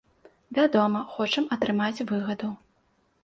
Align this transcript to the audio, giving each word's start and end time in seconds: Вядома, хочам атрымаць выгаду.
Вядома, 0.57 1.01
хочам 1.17 1.45
атрымаць 1.55 2.03
выгаду. 2.13 2.49